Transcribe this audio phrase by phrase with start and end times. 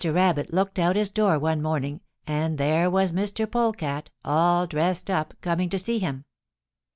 [0.03, 3.45] Rabbit looked out his door one morning and there was Mr.
[3.45, 6.25] Polecat, all dressed up, coming to see him.